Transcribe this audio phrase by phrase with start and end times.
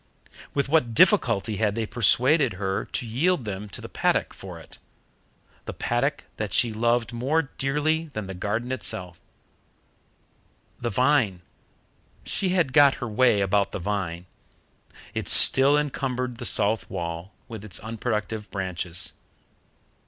[0.55, 4.79] With what difficulty had they persuaded her to yield them to the paddock for it
[5.65, 9.21] the paddock that she loved more dearly than the garden itself!
[10.79, 11.43] The vine
[12.23, 14.25] she had got her way about the vine.
[15.13, 19.13] It still encumbered the south wall with its unproductive branches.